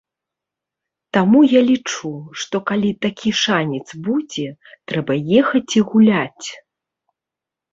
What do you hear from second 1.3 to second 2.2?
я лічу,